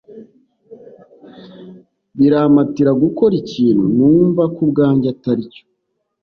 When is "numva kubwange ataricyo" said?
3.95-5.61